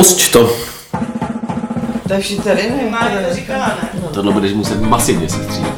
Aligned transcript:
Pusť 0.00 0.32
to. 0.32 0.48
To 2.08 2.12
je 2.12 2.20
všichni 2.20 2.44
tady, 2.44 2.62
ne? 2.70 2.90
Má 2.90 2.98
to 2.98 3.34
říkala, 3.34 3.66
ne? 3.66 4.00
Tohle 4.14 4.32
budeš 4.32 4.52
muset 4.52 4.80
masivně 4.80 5.28
se 5.28 5.44
střídat. 5.44 5.72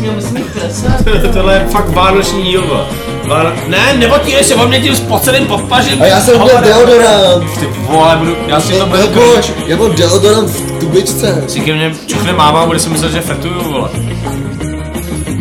Měl 0.00 0.12
bys 0.14 0.30
mít 0.30 0.46
prsa. 0.46 0.96
Tohle 1.32 1.54
je 1.54 1.60
fakt 1.60 1.88
vánoční 1.88 2.42
díl. 2.42 2.66
vole. 2.66 2.86
Váno... 3.24 3.52
Ne, 3.66 3.94
nepotírej 3.94 4.44
se 4.44 4.54
o 4.54 4.68
mě 4.68 4.80
tím 4.80 4.96
spoceným 4.96 5.46
podpažím. 5.46 6.02
A 6.02 6.06
já 6.06 6.20
jsem 6.20 6.42
měl 6.42 6.60
deodorant. 6.60 7.58
Ty 7.60 7.66
vole, 7.66 8.16
budu, 8.16 8.36
já 8.46 8.60
si 8.60 8.78
to 8.78 8.86
budu 8.86 8.98
Nebo, 8.98 9.42
já 9.66 9.76
mám 9.76 9.94
deodorant 9.94 10.50
v 10.50 10.78
tubičce. 10.80 11.44
Si 11.48 11.60
ke 11.60 11.74
mně 11.74 11.94
čuchne 12.06 12.32
máma, 12.32 12.66
bude 12.66 12.78
si 12.78 12.90
myslet, 12.90 13.12
že 13.12 13.20
fetuju, 13.20 13.72
vole. 13.72 13.90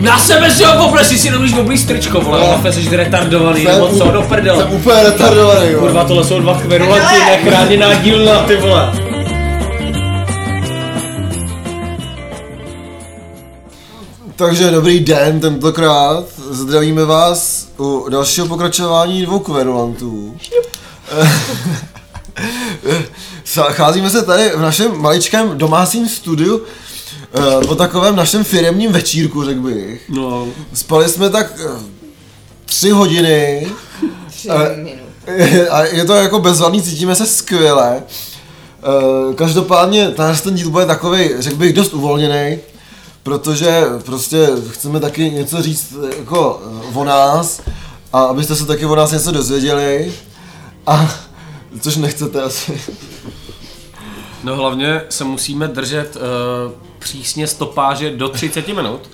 Na 0.02 0.18
sebe 0.20 0.52
si 0.52 0.64
ho 0.64 0.86
popresi, 0.86 1.18
si 1.18 1.30
nemůžeš 1.30 1.58
oblíz 1.58 1.86
tričko, 1.86 2.22
vole, 2.22 2.40
No. 2.40 2.46
ale 2.64 2.74
jsi 2.74 2.96
retardovaný, 2.96 3.64
nebo 3.64 3.88
co, 3.98 4.12
do 4.12 4.22
prdele. 4.22 4.64
Jsem 4.64 4.74
úplně 4.74 5.04
retardovaný, 5.04 5.72
jo. 5.72 5.80
Kurva, 5.80 6.04
tohle 6.04 6.24
jsou 6.24 6.40
dva 6.40 6.60
kverulanti, 6.62 7.20
nechráněná 7.26 7.94
dílna, 7.94 8.40
ty 8.44 8.56
vole. 8.56 8.92
Takže 14.36 14.72
dobrý 14.72 15.00
den 15.00 15.40
tentokrát. 15.40 16.24
Zdravíme 16.50 17.06
vás 17.06 17.68
u 17.80 18.06
dalšího 18.10 18.48
pokračování 18.48 19.26
dvou 19.26 19.40
kverulantů. 19.40 20.38
Cházíme 23.72 24.10
se 24.10 24.22
tady 24.26 24.50
v 24.56 24.62
našem 24.62 25.02
maličkém 25.02 25.58
domácím 25.58 26.10
studiu 26.10 26.62
eh, 27.34 27.68
po 27.68 27.76
takovém 27.76 28.16
našem 28.16 28.44
firemním 28.44 28.92
večírku, 28.92 29.44
řekl 29.44 29.60
bych. 29.60 30.10
No, 30.10 30.48
Spali 30.74 31.10
jsme 31.10 31.30
tak 31.30 31.54
eh, 31.66 31.80
tři 32.66 32.90
hodiny 32.90 33.68
Tři 34.28 34.50
minut. 34.76 35.12
a 35.70 35.84
je 35.84 36.06
to 36.06 36.16
jako 36.16 36.40
bezvadný, 36.40 36.82
cítíme 36.82 37.16
se 37.16 37.26
skvěle. 37.26 38.04
Eh, 38.04 39.34
Každopádně 39.34 40.10
tenhle 40.10 40.36
ten 40.36 40.56
díl 40.56 40.70
bude 40.70 40.86
takový, 40.86 41.30
řekl 41.40 41.56
bych, 41.56 41.74
dost 41.74 41.94
uvolněný, 41.94 42.58
protože 43.24 43.84
prostě 44.06 44.48
chceme 44.70 45.00
taky 45.00 45.32
něco 45.32 45.62
říct 45.62 45.94
jako 46.18 46.62
o 46.94 47.04
nás 47.04 47.62
a 48.14 48.22
abyste 48.22 48.56
se 48.56 48.66
taky 48.66 48.86
o 48.86 48.96
nás 48.96 49.12
něco 49.12 49.32
dozvěděli. 49.32 50.14
A 50.88 51.16
což 51.82 51.96
nechcete 51.96 52.42
asi. 52.42 52.82
no 54.44 54.56
hlavně 54.56 55.02
se 55.10 55.24
musíme 55.24 55.68
držet 55.68 56.16
uh, 56.16 56.72
přísně 57.02 57.48
stopáže 57.48 58.12
do 58.12 58.30
30 58.30 58.68
minut 58.68 59.10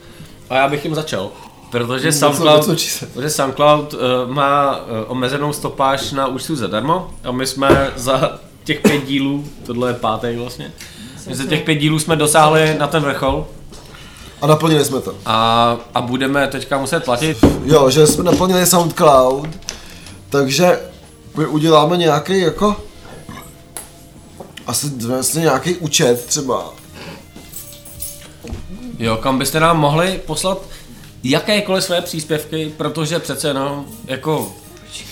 a 0.49 0.55
já 0.55 0.67
bych 0.67 0.85
jim 0.85 0.95
začal. 0.95 1.29
Protože 1.71 2.11
SoundCloud, 2.11 2.65
protože 3.13 3.29
SoundCloud 3.29 3.93
uh, 3.93 3.99
má 4.25 4.77
uh, 4.77 4.81
omezenou 5.07 5.53
stopáž 5.53 6.11
na 6.11 6.27
účtu 6.27 6.55
zadarmo 6.55 7.11
a 7.23 7.31
my 7.31 7.47
jsme 7.47 7.91
za 7.95 8.39
těch 8.63 8.79
pět 8.81 9.05
dílů, 9.05 9.43
tohle 9.65 9.89
je 9.89 9.93
pátý 9.93 10.27
vlastně, 10.35 10.71
my 11.27 11.35
za 11.35 11.45
těch 11.45 11.63
pět 11.63 11.75
dílů 11.75 11.99
jsme 11.99 12.15
dosáhli 12.15 12.75
na 12.79 12.87
ten 12.87 13.03
vrchol 13.03 13.47
A 14.41 14.47
naplnili 14.47 14.85
jsme 14.85 15.01
to. 15.01 15.15
a, 15.25 15.77
a 15.93 16.01
budeme 16.01 16.47
teďka 16.47 16.77
muset 16.77 17.03
platit. 17.05 17.37
Jo, 17.65 17.89
že 17.89 18.07
jsme 18.07 18.23
naplnili 18.23 18.65
SoundCloud, 18.65 19.49
takže 20.29 20.79
my 21.37 21.45
uděláme 21.45 21.97
nějaký 21.97 22.39
jako 22.39 22.75
asi 24.67 24.87
vlastně 24.89 25.41
nějaký 25.41 25.75
účet 25.75 26.25
třeba. 26.25 26.76
Jo, 28.99 29.17
kam 29.17 29.39
byste 29.39 29.59
nám 29.59 29.79
mohli 29.79 30.19
poslat 30.25 30.57
jakékoliv 31.23 31.83
své 31.83 32.01
příspěvky, 32.01 32.73
protože 32.77 33.19
přece 33.19 33.47
jenom 33.47 33.85
jako 34.05 34.51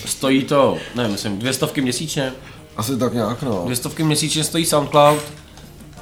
stojí 0.06 0.44
to, 0.44 0.76
ne, 0.94 1.08
myslím, 1.08 1.38
dvě 1.38 1.52
stovky 1.52 1.80
měsíčně. 1.80 2.32
Asi 2.76 2.96
tak 2.96 3.14
nějak 3.14 3.42
no. 3.42 3.62
Dvě 3.64 3.76
stovky 3.76 4.02
měsíčně 4.02 4.44
stojí 4.44 4.64
SoundCloud 4.64 5.22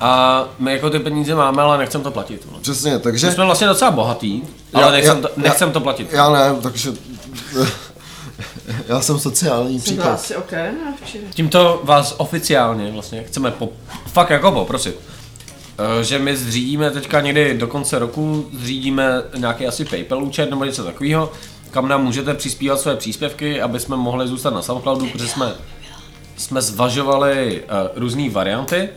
a 0.01 0.45
my 0.59 0.73
jako 0.73 0.91
ty 0.91 0.99
peníze 0.99 1.35
máme, 1.35 1.63
ale 1.63 1.79
nechcem 1.79 2.03
to 2.03 2.11
platit. 2.11 2.45
vole. 2.45 2.59
Přesně, 2.63 2.99
takže... 2.99 3.27
My 3.27 3.33
jsme 3.33 3.45
vlastně 3.45 3.67
docela 3.67 3.91
bohatý, 3.91 4.43
Já- 4.73 4.81
ale 4.81 4.93
nechcem, 4.93 5.17
já- 5.17 5.23
to, 5.23 5.29
nechcem 5.37 5.73
to 5.73 5.81
platit. 5.81 6.13
Já 6.13 6.31
ne, 6.31 6.55
takže... 6.63 6.91
Já 8.89 9.01
jsem 9.01 9.19
sociální 9.19 9.69
byla 9.79 9.83
příklad. 9.83 10.13
asi 10.13 10.35
včera. 11.05 11.25
Tímto 11.35 11.81
vás 11.85 12.15
oficiálně 12.17 12.91
vlastně 12.93 13.23
chceme 13.23 13.51
po, 13.51 13.69
fakt 14.07 14.31
jako 14.31 14.53
poprosit, 14.53 14.97
že 16.03 16.19
my 16.19 16.37
zřídíme 16.37 16.91
teďka 16.91 17.21
někdy 17.21 17.55
do 17.59 17.67
konce 17.67 17.99
roku, 17.99 18.47
zřídíme 18.53 19.23
nějaký 19.37 19.67
asi 19.67 19.85
PayPal 19.85 20.25
účet 20.25 20.51
nebo 20.51 20.65
něco 20.65 20.85
takového, 20.85 21.33
kam 21.71 21.89
nám 21.89 22.05
můžete 22.05 22.35
přispívat 22.35 22.81
své 22.81 22.97
příspěvky, 22.97 23.61
aby 23.61 23.81
jsme 23.81 23.97
mohli 23.97 24.29
zůstat 24.29 24.55
na 24.55 24.63
Soundcloudu, 24.63 25.07
protože 25.07 25.29
jsme, 25.29 25.53
jsme 26.37 26.63
zvažovali 26.63 27.63
uh, 27.63 28.01
různé 28.01 28.31
varianty 28.31 28.89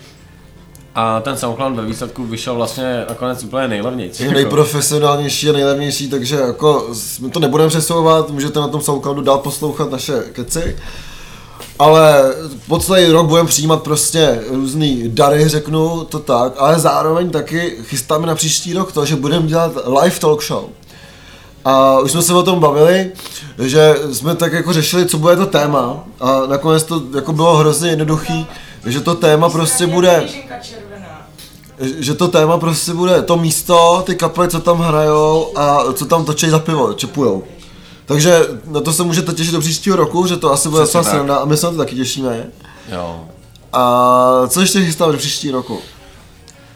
a 0.96 1.20
ten 1.20 1.38
Soundcloud 1.38 1.76
ve 1.76 1.86
výsledku 1.86 2.24
vyšel 2.24 2.56
vlastně 2.56 3.06
nakonec 3.10 3.44
úplně 3.44 3.68
nejlevnější. 3.68 4.24
Je 4.24 4.32
nejprofesionálnější 4.32 5.50
a 5.50 5.54
nejlevnější, 5.54 6.10
takže 6.10 6.36
jako 6.36 6.90
my 7.22 7.30
to 7.30 7.40
nebudeme 7.40 7.70
přesouvat, 7.70 8.30
můžete 8.30 8.60
na 8.60 8.68
tom 8.68 8.82
Soundcloudu 8.82 9.22
dál 9.22 9.38
poslouchat 9.38 9.92
naše 9.92 10.24
keci. 10.34 10.76
Ale 11.80 12.34
po 12.68 12.80
celý 12.80 13.12
rok 13.12 13.28
budeme 13.28 13.50
přijímat 13.50 13.84
prostě 13.84 14.44
různý 14.50 15.04
dary, 15.08 15.48
řeknu 15.48 16.04
to 16.04 16.20
tak, 16.20 16.54
ale 16.58 16.80
zároveň 16.80 17.30
taky 17.30 17.78
chystáme 17.84 18.28
na 18.28 18.36
příští 18.36 18.74
rok 18.74 18.92
to, 18.92 19.06
že 19.06 19.16
budeme 19.16 19.48
dělat 19.48 19.72
live 20.02 20.20
talk 20.20 20.44
show. 20.44 20.66
A 21.66 22.00
už 22.00 22.12
jsme 22.12 22.22
se 22.22 22.34
o 22.34 22.44
tom 22.44 22.60
bavili, 22.60 23.12
že 23.60 23.96
jsme 24.12 24.36
tak 24.36 24.54
jako 24.54 24.74
řešili, 24.74 25.06
co 25.06 25.18
bude 25.18 25.36
to 25.36 25.46
téma 25.46 26.04
a 26.20 26.42
nakonec 26.48 26.84
to 26.84 27.02
jako 27.16 27.34
bylo 27.34 27.58
hrozně 27.58 27.90
jednoduchý, 27.90 28.48
že 28.86 29.02
to 29.02 29.16
téma 29.16 29.50
prostě 29.50 29.88
bude 29.88 30.28
že 31.80 32.14
to 32.14 32.28
téma 32.28 32.58
prostě 32.58 32.94
bude 32.94 33.22
to 33.22 33.38
místo, 33.38 34.04
ty 34.06 34.16
kapely, 34.16 34.48
co 34.48 34.60
tam 34.60 34.80
hrajou 34.80 35.52
a 35.56 35.84
co 35.94 36.06
tam 36.06 36.26
točí 36.26 36.50
za 36.50 36.60
pivo, 36.60 36.94
čepujou. 36.94 37.44
Takže 38.08 38.40
na 38.66 38.82
to 38.82 38.94
se 38.94 39.04
můžete 39.04 39.34
těšit 39.34 39.54
do 39.54 39.60
příštího 39.60 39.96
roku, 39.96 40.28
že 40.28 40.38
to 40.38 40.54
asi 40.54 40.70
bude 40.70 40.82
docela 40.82 41.04
sranda 41.04 41.36
a 41.36 41.46
my 41.46 41.58
se 41.58 41.66
na 41.66 41.72
to 41.72 41.78
taky 41.78 41.96
těšíme. 41.96 42.46
Jo. 42.92 43.26
A 43.74 44.42
co 44.48 44.62
ještě 44.62 44.86
chystáme 44.86 45.12
do 45.12 45.18
příští 45.18 45.52
roku? 45.52 45.80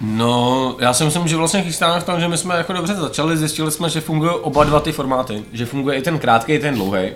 No, 0.02 0.76
já 0.80 0.94
si 0.94 1.06
myslím, 1.06 1.28
že 1.28 1.38
vlastně 1.38 1.62
chystáme 1.62 2.00
v 2.00 2.04
tom, 2.04 2.20
že 2.20 2.28
my 2.28 2.38
jsme 2.38 2.56
jako 2.56 2.74
dobře 2.74 2.96
začali, 2.96 3.38
zjistili 3.38 3.72
jsme, 3.72 3.90
že 3.90 4.02
fungují 4.02 4.32
oba 4.32 4.64
dva 4.64 4.80
ty 4.80 4.92
formáty, 4.92 5.44
že 5.54 5.66
funguje 5.66 5.98
i 5.98 6.02
ten 6.02 6.20
krátký, 6.20 6.54
i 6.54 6.60
ten 6.60 6.76
dlouhý. 6.76 7.10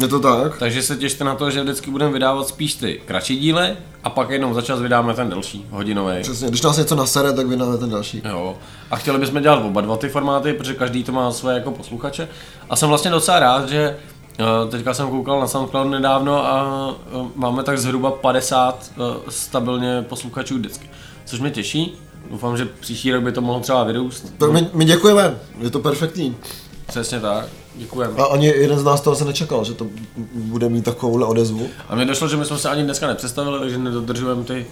Je 0.00 0.08
to 0.08 0.20
tak? 0.20 0.58
Takže 0.58 0.82
se 0.82 0.96
těšte 0.96 1.24
na 1.24 1.34
to, 1.34 1.50
že 1.50 1.62
vždycky 1.62 1.90
budeme 1.90 2.12
vydávat 2.12 2.48
spíš 2.48 2.74
ty 2.74 3.00
kratší 3.06 3.38
díly 3.38 3.76
a 4.04 4.10
pak 4.10 4.30
jednou 4.30 4.54
za 4.54 4.62
čas 4.62 4.80
vydáme 4.80 5.14
ten 5.14 5.30
delší, 5.30 5.66
hodinový. 5.70 6.22
Přesně, 6.22 6.48
když 6.48 6.62
nás 6.62 6.76
něco 6.76 6.96
nasere, 6.96 7.32
tak 7.32 7.46
vydáme 7.46 7.78
ten 7.78 7.90
další. 7.90 8.22
Jo. 8.24 8.56
A 8.90 8.96
chtěli 8.96 9.18
bychom 9.18 9.42
dělat 9.42 9.64
oba 9.64 9.80
dva 9.80 9.96
ty 9.96 10.08
formáty, 10.08 10.52
protože 10.52 10.74
každý 10.74 11.04
to 11.04 11.12
má 11.12 11.32
své 11.32 11.54
jako 11.54 11.70
posluchače. 11.70 12.28
A 12.70 12.76
jsem 12.76 12.88
vlastně 12.88 13.10
docela 13.10 13.38
rád, 13.38 13.68
že 13.68 13.96
eh, 14.38 14.70
teďka 14.70 14.94
jsem 14.94 15.10
koukal 15.10 15.40
na 15.40 15.46
SoundCloud 15.46 15.90
nedávno 15.90 16.46
a 16.46 16.94
eh, 17.12 17.28
máme 17.34 17.62
tak 17.62 17.78
zhruba 17.78 18.10
50 18.10 18.90
eh, 18.90 19.00
stabilně 19.28 20.02
posluchačů 20.08 20.54
vždycky. 20.54 20.90
Což 21.24 21.40
mě 21.40 21.50
těší. 21.50 21.98
Doufám, 22.30 22.56
že 22.56 22.64
příští 22.64 23.12
rok 23.12 23.22
by 23.22 23.32
to 23.32 23.40
mohlo 23.40 23.60
třeba 23.60 23.84
vyrůst. 23.84 24.38
Tak 24.38 24.52
my, 24.52 24.68
my 24.74 24.84
děkujeme, 24.84 25.36
je 25.58 25.70
to 25.70 25.78
perfektní. 25.78 26.36
Přesně 26.86 27.20
tak. 27.20 27.59
Děkujeme. 27.74 28.14
A 28.18 28.24
ani 28.24 28.46
jeden 28.46 28.78
z 28.78 28.84
nás 28.84 29.00
toho 29.00 29.16
se 29.16 29.24
nečekal, 29.24 29.64
že 29.64 29.74
to 29.74 29.86
bude 30.34 30.68
mít 30.68 30.84
takovouhle 30.84 31.26
odezvu. 31.26 31.68
A 31.88 31.94
mně 31.94 32.04
došlo, 32.04 32.28
že 32.28 32.36
my 32.36 32.44
jsme 32.44 32.58
se 32.58 32.68
ani 32.68 32.82
dneska 32.82 33.06
nepředstavili, 33.06 33.58
takže 33.60 33.78
nedodržujeme 33.78 34.44
ty, 34.44 34.66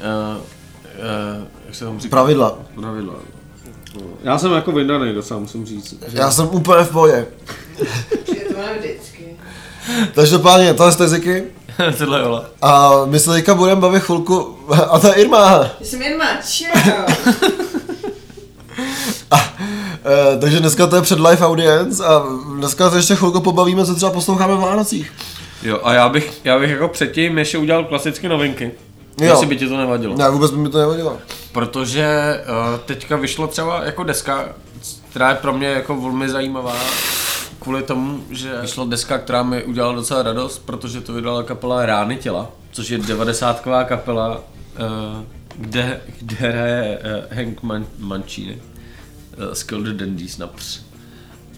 uh, 0.00 0.36
uh, 0.36 1.44
jak 1.66 1.74
se 1.74 1.84
tomu 1.84 2.00
říká? 2.00 2.16
Pravidla. 2.16 2.58
Pravidla. 2.80 3.14
Já 4.22 4.38
jsem 4.38 4.52
jako 4.52 4.72
vydaný 4.72 5.14
docela, 5.14 5.40
musím 5.40 5.66
říct. 5.66 5.94
Já 6.12 6.30
jsem 6.30 6.48
úplně 6.52 6.84
v 6.84 6.90
pohodě. 6.90 7.26
Je 8.34 8.44
to 8.44 8.58
mám 8.58 8.78
vždycky. 8.78 9.36
Takže 10.14 10.38
páně, 10.38 10.74
tohle 10.74 10.92
jste 10.92 11.08
Ziky. 11.08 11.44
Tohle 11.98 12.18
je 12.18 12.24
Ola. 12.24 12.44
A 12.62 13.00
my 13.04 13.20
se 13.20 13.30
teďka 13.30 13.54
budeme 13.54 13.80
bavit 13.80 14.02
chvilku, 14.02 14.58
a 14.90 14.98
to 14.98 15.06
je 15.06 15.14
Irma. 15.14 15.70
Já 15.80 15.86
jsem 15.86 16.18
má 16.18 16.36
čau. 16.42 16.66
Eh, 20.04 20.38
takže 20.38 20.60
dneska 20.60 20.86
to 20.86 20.96
je 20.96 21.02
před 21.02 21.20
live 21.20 21.46
audience 21.46 22.04
a 22.04 22.22
dneska 22.56 22.90
se 22.90 22.96
ještě 22.96 23.14
chvilku 23.14 23.40
pobavíme, 23.40 23.86
co 23.86 23.94
třeba 23.94 24.12
posloucháme 24.12 24.54
v 24.54 24.60
Vánocích. 24.60 25.12
Jo, 25.62 25.80
a 25.84 25.92
já 25.92 26.08
bych, 26.08 26.40
já 26.44 26.58
bych 26.58 26.70
jako 26.70 26.88
předtím 26.88 27.38
ještě 27.38 27.58
udělal 27.58 27.84
klasické 27.84 28.28
novinky. 28.28 28.70
Jo. 29.20 29.30
Jestli 29.30 29.46
by 29.46 29.56
ti 29.56 29.68
to 29.68 29.76
nevadilo. 29.76 30.16
Ne, 30.16 30.30
vůbec 30.30 30.50
by 30.50 30.56
mi 30.56 30.68
to 30.68 30.78
nevadilo. 30.78 31.18
Protože 31.52 32.40
uh, 32.48 32.78
teďka 32.80 33.16
vyšlo 33.16 33.46
třeba 33.46 33.84
jako 33.84 34.04
deska, 34.04 34.48
která 35.10 35.28
je 35.30 35.34
pro 35.34 35.52
mě 35.52 35.66
jako 35.66 35.96
velmi 35.96 36.28
zajímavá, 36.28 36.76
kvůli 37.58 37.82
tomu, 37.82 38.20
že 38.30 38.60
vyšla 38.60 38.84
deska, 38.84 39.18
která 39.18 39.42
mi 39.42 39.64
udělala 39.64 39.94
docela 39.94 40.22
radost, 40.22 40.58
protože 40.58 41.00
to 41.00 41.12
vydala 41.12 41.42
kapela 41.42 41.86
Rány 41.86 42.16
těla, 42.16 42.50
což 42.72 42.88
je 42.90 42.98
90 42.98 43.62
kapela, 43.84 44.36
uh, 44.36 45.22
kde, 45.56 46.00
kde 46.20 46.36
hraje 46.36 46.98
uh, 47.30 47.36
Hank 47.36 47.62
Man- 47.62 47.86
Mancini 47.98 48.58
uh, 49.38 49.52
z 49.52 49.62
Kill 49.62 49.82
the 49.82 49.92
Dandies 49.92 50.38
na 50.38 50.46
ps. 50.46 50.80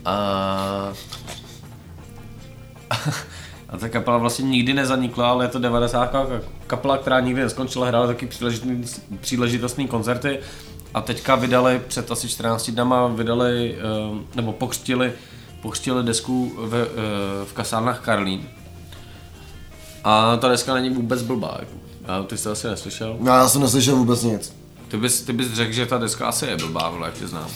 A 0.04 0.92
a 3.68 3.76
ta 3.76 3.88
kapela 3.88 4.18
vlastně 4.18 4.44
nikdy 4.44 4.74
nezanikla, 4.74 5.30
ale 5.30 5.44
je 5.44 5.48
to 5.48 5.58
90. 5.58 6.14
kapela, 6.66 6.98
která 6.98 7.20
nikdy 7.20 7.42
neskončila, 7.42 7.86
hrála 7.86 8.06
taky 8.06 8.28
příležitostný 9.20 9.88
koncerty 9.88 10.38
a 10.94 11.00
teďka 11.00 11.34
vydali 11.34 11.82
před 11.88 12.10
asi 12.10 12.28
14 12.28 12.70
dnama, 12.70 13.06
vydali, 13.06 13.76
eh, 13.78 14.24
nebo 14.34 14.52
pokřtili, 14.52 15.12
pokřtili 15.62 16.02
desku 16.02 16.52
v, 16.56 16.74
eh, 16.74 16.86
v 17.44 17.52
kasárnách 17.52 18.00
Karlín. 18.00 18.48
A 20.04 20.36
ta 20.36 20.48
deska 20.48 20.74
není 20.74 20.90
vůbec 20.90 21.22
blbá. 21.22 21.56
jako. 21.58 21.72
A 22.06 22.22
ty 22.22 22.38
jsi 22.38 22.44
to 22.44 22.50
asi 22.50 22.66
neslyšel? 22.66 23.16
No, 23.20 23.32
já 23.32 23.48
jsem 23.48 23.60
neslyšel 23.60 23.96
vůbec 23.96 24.22
nic. 24.22 24.55
Ty 24.88 24.96
bys, 24.96 25.22
ty 25.22 25.32
bys 25.32 25.52
řekl, 25.52 25.72
že 25.72 25.86
ta 25.86 25.98
deska 25.98 26.26
asi 26.26 26.46
je 26.46 26.56
blbá, 26.56 26.90
vole, 26.90 27.08
jak 27.08 27.14
tě 27.14 27.26
znám. 27.26 27.48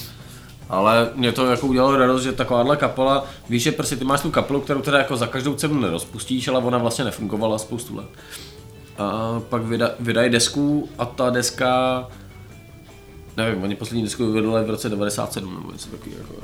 Ale 0.68 1.10
mě 1.14 1.32
to 1.32 1.46
jako 1.46 1.66
udělalo 1.66 1.96
radost, 1.96 2.22
že 2.22 2.32
takováhle 2.32 2.76
kapela, 2.76 3.26
víš, 3.48 3.62
že 3.62 3.72
prostě 3.72 3.96
ty 3.96 4.04
máš 4.04 4.20
tu 4.20 4.30
kapelu, 4.30 4.60
kterou 4.60 4.80
teda 4.80 4.98
jako 4.98 5.16
za 5.16 5.26
každou 5.26 5.54
cenu 5.54 5.80
nerozpustíš, 5.80 6.48
ale 6.48 6.58
ona 6.58 6.78
vlastně 6.78 7.04
nefungovala 7.04 7.58
spoustu 7.58 7.96
let. 7.96 8.08
A 8.98 9.40
pak 9.48 9.62
vyda, 9.62 9.90
vydají 10.00 10.30
desku 10.30 10.88
a 10.98 11.04
ta 11.04 11.30
deska, 11.30 12.08
nevím, 13.36 13.62
oni 13.62 13.76
poslední 13.76 14.02
desku 14.02 14.32
vydali 14.32 14.64
v 14.64 14.70
roce 14.70 14.88
97 14.88 15.54
nebo 15.54 15.72
něco 15.72 15.88
takového. 15.88 16.20
Jako, 16.20 16.34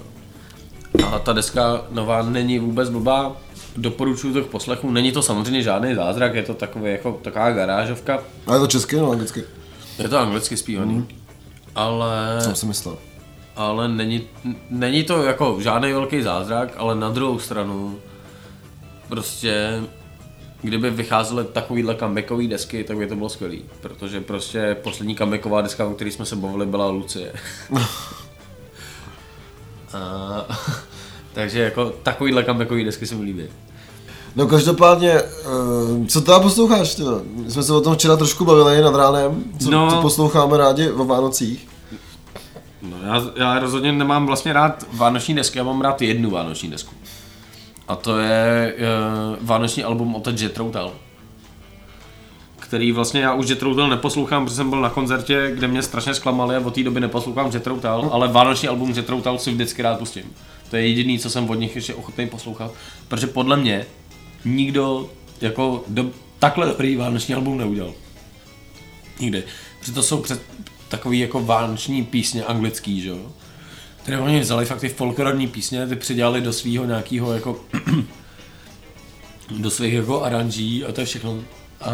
a 1.15 1.19
ta 1.19 1.33
deska 1.33 1.85
nová 1.91 2.23
není 2.23 2.59
vůbec 2.59 2.91
blbá, 2.91 3.37
doporučuji 3.77 4.35
to 4.35 4.43
k 4.43 4.47
poslechu, 4.47 4.91
není 4.91 5.13
to 5.13 5.23
samozřejmě 5.23 5.63
žádný 5.63 5.95
zázrak, 5.95 6.35
je 6.35 6.43
to 6.43 6.55
takový, 6.55 6.91
jako, 6.91 7.21
taková 7.23 7.51
garážovka, 7.51 8.23
A 8.47 8.55
je 8.55 8.61
to 8.61 8.67
česky 8.67 8.97
nebo 8.97 9.11
anglicky? 9.11 9.45
Je 9.99 10.09
to 10.09 10.19
anglicky 10.19 10.57
zpívaný, 10.57 10.95
mm. 10.95 11.09
ale 11.75 12.37
Jsem 12.41 12.55
si 12.55 12.67
myslel. 12.67 12.99
ale 13.57 13.89
není, 13.89 14.23
není 14.71 15.05
to 15.05 15.23
jako 15.23 15.57
žádný 15.61 15.93
velký 15.93 16.23
zázrak, 16.23 16.73
ale 16.77 16.95
na 16.95 17.11
druhou 17.11 17.39
stranu 17.39 17.99
prostě 19.09 19.83
kdyby 20.63 20.91
vycházely 20.91 21.45
takovýhle 21.45 21.97
comebackové 21.97 22.47
desky, 22.47 22.85
tak 22.85 22.97
by 22.97 23.07
to 23.07 23.17
bylo 23.17 23.29
skvělý, 23.29 23.65
protože 23.81 24.21
prostě 24.21 24.77
poslední 24.83 25.17
comebacková 25.17 25.61
deska, 25.61 25.87
o 25.87 25.95
které 25.95 26.11
jsme 26.11 26.27
se 26.27 26.37
bavili, 26.37 26.67
byla 26.67 26.89
Lucie. 26.89 27.33
A, 29.93 30.47
takže 31.33 31.61
jako 31.61 31.91
takovýhle 31.91 32.45
comebackové 32.45 32.85
desky 32.85 33.07
se 33.07 33.15
mi 33.15 33.25
líbí. 33.25 33.45
No 34.37 34.47
každopádně, 34.47 35.13
eh, 35.13 36.07
co 36.09 36.21
teda 36.21 36.41
posloucháš? 36.41 36.95
Teda? 36.95 37.11
My 37.35 37.51
jsme 37.51 37.63
se 37.63 37.73
o 37.73 37.81
tom 37.81 37.95
včera 37.95 38.17
trošku 38.17 38.45
bavili 38.45 38.81
nad 38.83 38.95
ránem, 38.95 39.45
co, 39.63 39.71
No. 39.71 39.91
co 39.91 39.97
posloucháme 40.03 40.57
rádi 40.57 40.91
o 40.91 41.05
Vánocích. 41.05 41.69
No, 42.83 42.97
já, 43.07 43.23
já 43.37 43.59
rozhodně 43.59 43.93
nemám 43.93 44.27
vlastně 44.27 44.53
rád 44.53 44.87
vánoční 44.93 45.35
desky, 45.35 45.59
já 45.59 45.65
mám 45.65 45.81
rád 45.81 46.03
jednu 46.03 46.31
vánoční 46.31 46.71
desku. 46.71 46.95
A 47.89 47.97
to 47.97 48.19
je 48.19 48.75
uh, 48.79 49.47
vánoční 49.47 49.85
album 49.85 50.15
od 50.15 50.27
Jet 50.41 50.57
Routal. 50.57 50.93
Který 52.59 52.93
vlastně 52.93 53.21
já 53.21 53.35
už 53.35 53.49
Jet 53.49 53.63
Routal 53.63 53.89
neposlouchám, 53.89 54.45
protože 54.45 54.57
jsem 54.57 54.71
byl 54.71 54.81
na 54.81 54.91
koncertě, 54.91 55.51
kde 55.55 55.69
mě 55.69 55.83
strašně 55.83 56.15
zklamali 56.15 56.57
a 56.57 56.61
od 56.67 56.75
té 56.75 56.83
doby 56.83 57.01
neposlouchám 57.01 57.51
Jet 57.55 57.67
Routal, 57.67 58.09
ale 58.13 58.29
vánoční 58.29 58.69
album 58.69 58.91
Jet 58.91 59.09
Routal 59.09 59.39
si 59.39 59.51
vždycky 59.53 59.83
rád 59.83 59.99
pustím. 59.99 60.25
To 60.71 60.77
je 60.77 60.89
jediný, 60.89 61.19
co 61.19 61.31
jsem 61.31 61.51
od 61.51 61.55
nich 61.55 61.77
ještě 61.77 61.95
ochotný 61.95 62.27
poslouchat, 62.29 62.71
protože 63.09 63.27
podle 63.27 63.57
mě 63.57 63.87
nikdo 64.47 65.11
jako 65.41 65.85
do, 65.89 66.11
takhle 66.39 66.67
dobrý 66.67 66.97
vánoční 66.97 67.35
album 67.35 67.59
neudělal. 67.59 67.93
Nikdy. 69.21 69.45
Protože 69.79 69.93
to 69.93 70.03
jsou 70.03 70.21
před, 70.21 70.43
takový 70.89 71.19
jako 71.19 71.41
vánoční 71.41 72.05
písně 72.05 72.45
anglický, 72.45 73.01
že 73.01 73.09
jo? 73.09 73.33
Které 74.03 74.19
oni 74.19 74.41
vzali 74.41 74.67
fakt 74.67 74.81
ty 74.81 74.89
folklorní 74.89 75.47
písně, 75.47 75.87
ty 75.87 75.97
přidělali 75.97 76.41
do 76.41 76.53
svého 76.53 76.85
nějakého 76.85 77.33
jako 77.33 77.61
do 79.59 79.71
svých 79.71 79.93
jako 79.93 80.23
aranží 80.23 80.85
a 80.85 80.93
to 80.93 81.01
je 81.01 81.07
všechno. 81.07 81.39
A 81.81 81.91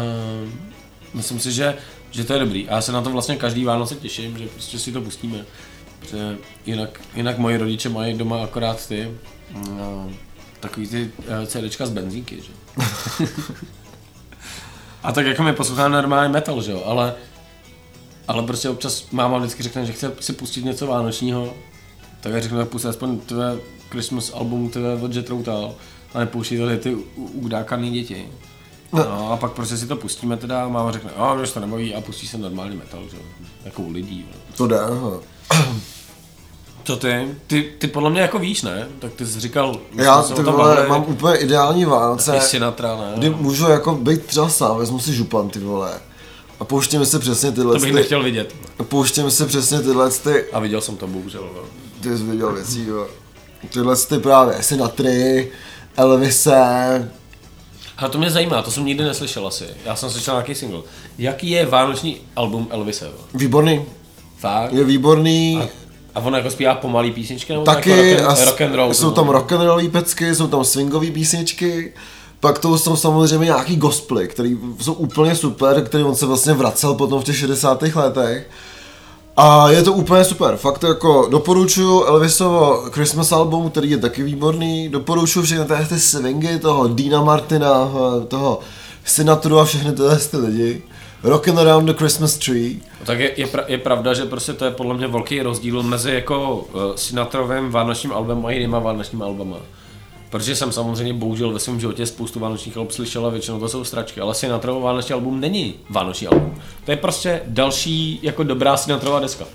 myslím 1.13 1.39
si, 1.39 1.51
že, 1.51 1.77
že 2.11 2.23
to 2.23 2.33
je 2.33 2.39
dobrý. 2.39 2.69
A 2.69 2.75
já 2.75 2.81
se 2.81 2.91
na 2.91 3.01
to 3.01 3.09
vlastně 3.09 3.35
každý 3.35 3.65
Vánoce 3.65 3.95
těším, 3.95 4.37
že 4.37 4.47
prostě 4.47 4.79
si 4.79 4.91
to 4.91 5.01
pustíme. 5.01 5.45
Protože 5.99 6.37
jinak, 6.65 7.01
jinak 7.15 7.37
moji 7.37 7.57
rodiče 7.57 7.89
mají 7.89 8.17
doma 8.17 8.43
akorát 8.43 8.87
ty 8.87 9.11
no, 9.69 10.11
takový 10.63 10.87
ty 10.87 11.11
eh, 11.27 11.47
CDčka 11.47 11.85
z 11.85 11.89
benzínky, 11.89 12.41
že? 12.41 12.51
A 15.03 15.11
tak 15.11 15.25
jako 15.25 15.43
my 15.43 15.53
posloucháme 15.53 15.95
normální 15.95 16.33
metal, 16.33 16.61
že 16.61 16.71
jo, 16.71 16.83
ale 16.85 17.15
ale 18.27 18.43
prostě 18.43 18.69
občas 18.69 19.11
máma 19.11 19.37
vždycky 19.37 19.63
řekne, 19.63 19.85
že 19.85 19.93
chce 19.93 20.11
si 20.19 20.33
pustit 20.33 20.65
něco 20.65 20.87
vánočního, 20.87 21.53
tak 22.21 22.33
já 22.33 22.39
řeknu, 22.39 22.57
tak 22.57 22.67
pusti 22.67 22.87
aspoň 22.87 23.19
tvé 23.19 23.57
Christmas 23.89 24.33
album 24.33 24.69
tvé 24.69 24.93
od 24.93 25.15
Jet 25.15 25.29
Routal 25.29 25.75
a 26.13 26.19
nepouští 26.19 26.57
tady 26.57 26.77
ty 26.77 26.95
udákaný 27.15 27.91
děti. 27.91 28.25
No 28.93 29.31
a 29.31 29.37
pak 29.37 29.51
prostě 29.51 29.77
si 29.77 29.87
to 29.87 29.95
pustíme 29.95 30.37
teda 30.37 30.65
a 30.65 30.67
máma 30.67 30.91
řekne, 30.91 31.11
a 31.11 31.35
mě 31.35 31.47
to 31.47 31.59
nebaví 31.59 31.95
a 31.95 32.01
pustí 32.01 32.27
se 32.27 32.37
normální 32.37 32.75
metal, 32.75 33.01
že 33.11 33.17
jo, 33.17 33.23
jako 33.65 33.81
u 33.81 33.91
lidí. 33.91 34.25
jo. 34.31 34.39
To 34.57 34.67
jde, 34.67 34.79
aha. 34.79 35.19
Co 36.83 36.95
ty? 36.97 37.27
ty? 37.47 37.73
Ty 37.79 37.87
podle 37.87 38.09
mě 38.09 38.21
jako 38.21 38.39
víš, 38.39 38.61
ne? 38.61 38.87
Tak 38.99 39.13
ty 39.13 39.25
jsi 39.25 39.39
říkal, 39.39 39.79
Já 39.95 40.23
se 40.23 40.33
ty 40.33 40.43
vole, 40.43 40.57
bavili, 40.75 40.89
mám 40.89 41.03
úplně 41.07 41.37
ideální 41.37 41.85
Vánoce, 41.85 42.39
Sinatra, 42.41 42.95
ne? 42.97 43.11
kdy 43.17 43.29
můžu 43.29 43.69
jako 43.69 43.95
být 43.95 44.25
třeba 44.25 44.49
sám, 44.49 44.77
vezmu 44.77 44.99
si 44.99 45.13
župan 45.13 45.49
ty 45.49 45.59
vole. 45.59 45.91
A 46.59 46.65
pouštím 46.65 47.05
si 47.05 47.19
přesně 47.19 47.51
tyhle 47.51 47.73
To 47.73 47.79
bych 47.79 47.89
ty, 47.89 47.95
nechtěl 47.95 48.23
vidět. 48.23 48.55
pouštím 48.83 49.31
si 49.31 49.45
přesně 49.45 49.79
tyhle 49.81 50.09
ty, 50.11 50.43
A 50.53 50.59
viděl 50.59 50.81
jsem 50.81 50.97
to 50.97 51.07
bohužel. 51.07 51.49
no. 51.55 51.61
ty 52.01 52.17
jsi 52.17 52.23
viděl 52.23 52.53
věcí, 52.53 52.85
jo. 52.87 53.07
Tyhle 53.73 53.95
ty 53.95 54.17
právě 54.19 54.63
Sinatry, 54.63 55.51
Elvise, 55.97 57.11
A 57.97 58.07
to 58.07 58.17
mě 58.17 58.31
zajímá, 58.31 58.61
to 58.61 58.71
jsem 58.71 58.85
nikdy 58.85 59.03
neslyšel 59.03 59.47
asi. 59.47 59.65
Já 59.85 59.95
jsem 59.95 60.09
slyšel 60.09 60.33
nějaký 60.33 60.55
single. 60.55 60.81
Jaký 61.17 61.49
je 61.49 61.65
vánoční 61.65 62.17
album 62.35 62.67
Elvise? 62.71 63.11
výborný, 63.33 63.85
Fakt? 64.37 64.73
je 64.73 64.83
výborný. 64.83 65.59
A, 65.63 65.67
a 66.15 66.19
on 66.19 66.33
jako 66.35 66.51
zpívá 66.51 66.75
pomalý 66.75 67.11
písničky? 67.11 67.53
Nebo 67.53 67.65
Taky 67.65 67.89
jako 67.89 68.23
rock, 68.23 68.39
and, 68.39 68.45
rock 68.45 68.61
and 68.61 68.75
roll? 68.75 68.93
jsou 68.93 69.11
tam 69.11 69.29
rock'n'rollové 69.29 69.89
pecky, 69.89 70.35
jsou 70.35 70.47
tam 70.47 70.63
swingové 70.63 71.11
písničky, 71.11 71.93
pak 72.39 72.59
to 72.59 72.77
jsou 72.77 72.95
samozřejmě 72.95 73.45
nějaký 73.45 73.75
gospely, 73.75 74.27
které 74.27 74.55
jsou 74.81 74.93
úplně 74.93 75.35
super, 75.35 75.83
který 75.85 76.03
on 76.03 76.15
se 76.15 76.25
vlastně 76.25 76.53
vracel 76.53 76.93
potom 76.93 77.21
v 77.21 77.23
těch 77.23 77.37
60. 77.37 77.81
letech. 77.95 78.49
A 79.37 79.69
je 79.69 79.83
to 79.83 79.93
úplně 79.93 80.23
super, 80.23 80.57
fakt 80.57 80.83
jako 80.83 81.27
doporučuju 81.31 82.03
Elvisovo 82.03 82.83
Christmas 82.91 83.31
album, 83.31 83.69
který 83.69 83.89
je 83.89 83.97
taky 83.97 84.23
výborný, 84.23 84.89
doporučuju 84.89 85.45
všechny 85.45 85.65
ty 85.89 85.99
swingy 85.99 86.59
toho 86.59 86.87
Dina 86.87 87.23
Martina, 87.23 87.91
toho 88.27 88.59
Sinatru 89.05 89.59
a 89.59 89.65
všechny 89.65 89.91
tyhle 89.91 90.17
ty 90.17 90.37
lidi. 90.37 90.81
Rockin' 91.23 91.59
around 91.59 91.85
the 91.85 91.93
Christmas 91.93 92.37
tree. 92.37 92.75
Tak 93.05 93.19
je, 93.19 93.31
je, 93.39 93.47
pra, 93.47 93.63
je, 93.67 93.77
pravda, 93.77 94.13
že 94.13 94.25
prostě 94.25 94.53
to 94.53 94.65
je 94.65 94.71
podle 94.71 94.93
mě 94.93 95.07
velký 95.07 95.41
rozdíl 95.41 95.83
mezi 95.83 96.11
jako 96.11 96.55
uh, 96.55 96.81
Sinatrovým 96.95 97.71
vánočním 97.71 98.13
albem 98.13 98.45
a 98.45 98.51
jinýma 98.51 98.79
vánočníma 98.79 99.25
albama. 99.25 99.57
Protože 100.29 100.55
jsem 100.55 100.71
samozřejmě 100.71 101.13
bohužel 101.13 101.51
ve 101.51 101.59
svém 101.59 101.79
životě 101.79 102.05
spoustu 102.05 102.39
vánočních 102.39 102.77
alb 102.77 102.91
slyšel 102.91 103.25
a 103.25 103.29
většinou 103.29 103.59
to 103.59 103.69
jsou 103.69 103.83
stračky, 103.83 104.21
ale 104.21 104.35
Sinatrovo 104.35 104.81
vánoční 104.81 105.13
album 105.13 105.39
není 105.39 105.73
vánoční 105.89 106.27
album. 106.27 106.55
To 106.85 106.91
je 106.91 106.97
prostě 106.97 107.41
další 107.47 108.19
jako 108.21 108.43
dobrá 108.43 108.77
Sinatrová 108.77 109.19
deska. 109.19 109.45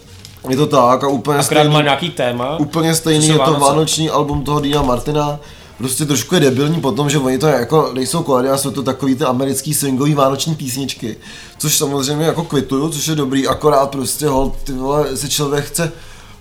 Je 0.49 0.57
to 0.57 0.67
tak 0.67 1.05
a 1.05 1.09
úplně 1.09 1.39
Akorát 1.39 1.65
má 1.65 1.71
stejný, 1.71 1.85
nějaký 1.85 2.11
téma. 2.11 2.57
úplně 2.57 2.95
stejný 2.95 3.27
je 3.27 3.33
to 3.33 3.39
Vánoce. 3.39 3.61
vánoční 3.61 4.11
album 4.11 4.45
toho 4.45 4.61
Dina 4.61 4.83
Martina. 4.83 5.41
Prostě 5.79 6.05
trošku 6.05 6.35
je 6.35 6.41
debilní 6.41 6.81
potom, 6.81 7.11
že 7.11 7.19
oni 7.19 7.39
to 7.39 7.47
jako 7.47 7.91
nejsou 7.95 8.23
koledy, 8.23 8.49
ale 8.49 8.59
jsou 8.59 8.71
to 8.71 8.83
takový 8.83 9.15
ty 9.15 9.25
americký 9.25 9.75
swingový 9.75 10.15
vánoční 10.15 10.55
písničky. 10.55 11.17
Což 11.59 11.77
samozřejmě 11.77 12.25
jako 12.25 12.45
kvituju, 12.45 12.89
což 12.89 13.09
je 13.09 13.15
dobrý, 13.15 13.49
akorát 13.49 13.91
prostě 13.91 14.27
hold, 14.27 14.55
ty 14.65 14.73
vole, 14.73 15.17
si 15.17 15.29
člověk 15.29 15.65
chce 15.65 15.93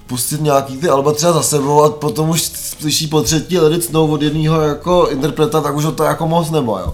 pustit 0.08 0.42
nějaký 0.42 0.78
ty 0.78 0.90
alba 0.90 1.12
třeba 1.14 1.34
za 1.34 1.42
sebou 1.42 1.84
a 1.84 1.90
potom 1.90 2.30
už 2.30 2.42
slyší 2.80 3.08
po 3.08 3.22
třetí 3.22 3.60
Let 3.60 3.74
It 3.74 3.84
Snow 3.84 4.12
od 4.12 4.22
jedného 4.22 4.62
jako 4.62 5.08
interpreta, 5.12 5.62
tak 5.62 5.76
už 5.76 5.86
ho 5.86 5.92
to 5.92 6.04
jako 6.04 6.28
moc 6.28 6.50
nebo 6.50 6.78
jo. 6.78 6.94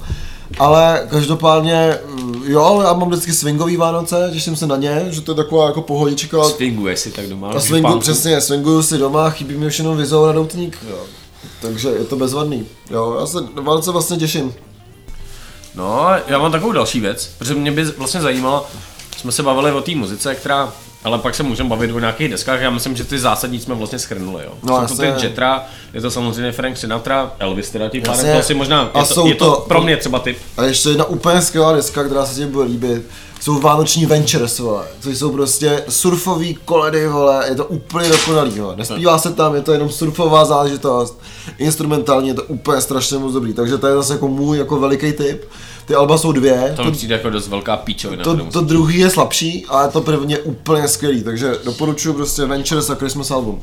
Ale 0.60 1.08
každopádně, 1.10 1.98
jo, 2.46 2.82
já 2.84 2.94
mám 2.94 3.10
vždycky 3.10 3.34
swingový 3.34 3.78
Vánoce, 3.78 4.30
těším 4.34 4.56
se 4.56 4.68
na 4.68 4.78
ně, 4.78 5.08
že 5.10 5.22
to 5.22 5.32
je 5.32 5.36
taková 5.36 5.66
jako 5.66 5.82
pohodička. 5.82 6.44
Swinguje 6.44 6.98
si 6.98 7.12
tak 7.12 7.28
doma. 7.28 7.50
A 7.50 7.60
swingu, 7.60 8.00
přesně, 8.00 8.42
swinguju 8.42 8.84
si 8.84 8.98
doma, 8.98 9.30
chybí 9.30 9.58
mi 9.58 9.66
už 9.66 9.80
jenom 9.80 9.98
vizou 9.98 10.26
na 10.26 10.32
doutník. 10.32 10.78
Jo. 10.90 10.98
Takže 11.62 11.90
je 11.90 12.04
to 12.04 12.16
bezvadný. 12.16 12.68
Jo, 12.90 13.18
já 13.20 13.26
se 13.26 13.38
Vánoce 13.62 13.92
vlastně 13.92 14.18
těším. 14.18 14.54
No, 15.76 16.08
já 16.28 16.40
mám 16.40 16.52
takovou 16.52 16.72
další 16.72 17.00
věc, 17.00 17.32
protože 17.38 17.54
mě 17.54 17.72
by 17.72 17.84
vlastně 17.84 18.22
zajímalo, 18.22 18.68
jsme 19.18 19.32
se 19.32 19.44
bavili 19.44 19.72
o 19.72 19.82
té 19.82 19.96
muzice, 19.96 20.36
která 20.36 20.74
Ale 21.04 21.18
pak 21.18 21.36
se 21.36 21.44
můžeme 21.44 21.70
bavit 21.70 21.92
o 21.92 22.00
nějakých 22.00 22.30
deskách, 22.30 22.62
já 22.62 22.70
myslím, 22.70 22.96
že 22.96 23.04
ty 23.04 23.20
zásadní 23.20 23.60
jsme 23.60 23.76
vlastně 23.76 24.00
schrnuli, 24.00 24.44
jo. 24.44 24.52
No, 24.64 24.88
jsou 24.88 24.96
to 24.96 25.02
ty. 25.02 25.26
Jetra, 25.26 25.64
je 25.94 26.02
to 26.02 26.12
samozřejmě 26.12 26.52
Frank 26.52 26.78
Sinatra, 26.78 27.32
Elvis 27.40 27.70
teda 27.70 27.90
tím 27.90 28.04
pádem, 28.04 28.26
to 28.34 28.38
asi 28.40 28.54
možná, 28.54 28.90
A 28.94 29.00
je 29.00 29.06
to, 29.06 29.14
jsou 29.14 29.28
je 29.28 29.36
to, 29.36 29.46
to- 29.56 29.62
pro 29.68 29.82
mě 29.82 29.98
třeba 29.98 30.20
typ. 30.20 30.38
A 30.58 30.64
ještě 30.64 30.90
jedna 30.90 31.06
úplně 31.06 31.42
skvělá 31.42 31.74
deska, 31.74 32.04
která 32.04 32.26
se 32.26 32.36
ti 32.36 32.46
bude 32.46 32.66
líbit, 32.66 33.04
jsou 33.42 33.60
Vánoční 33.60 34.06
Ventures, 34.06 34.60
vole, 34.60 34.84
což 35.00 35.18
jsou 35.18 35.32
prostě 35.32 35.84
surfový 35.90 36.58
koledy, 36.66 37.08
vole, 37.08 37.46
je 37.50 37.56
to 37.56 37.66
úplně 37.66 38.10
dokonalý, 38.10 38.60
vole. 38.60 38.76
Nespívá 38.76 39.18
se 39.18 39.34
tam, 39.34 39.56
je 39.56 39.62
to 39.62 39.74
jenom 39.74 39.90
surfová 39.90 40.46
záležitost, 40.46 41.20
instrumentálně 41.58 42.30
je 42.30 42.34
to 42.34 42.44
úplně 42.44 42.82
strašně 42.82 43.18
moc 43.18 43.34
dobrý, 43.34 43.54
takže 43.54 43.78
to 43.78 43.88
je 43.88 43.94
zase 43.96 44.14
jako 44.14 44.28
můj 44.28 44.58
jako 44.58 44.80
veliký 44.80 45.12
tip. 45.14 45.44
Ty 45.86 45.96
alba 45.96 46.18
jsou 46.18 46.32
dvě, 46.32 46.74
To 46.76 46.84
mi 46.84 46.92
přijde 46.92 47.16
jako 47.16 47.30
dost 47.30 47.48
velká 47.48 47.78
píčovina. 47.78 48.24
to, 48.24 48.46
to 48.46 48.62
druhý 48.62 49.00
je 49.00 49.10
slabší, 49.10 49.66
ale 49.66 49.90
to 49.90 50.02
první 50.02 50.34
je 50.34 50.40
úplně 50.40 50.88
skvělý, 50.88 51.24
takže 51.24 51.56
doporučuji 51.66 52.14
prostě 52.14 52.46
Ventures 52.46 52.90
a 52.90 52.96
Christmas 52.96 53.32
album. 53.32 53.62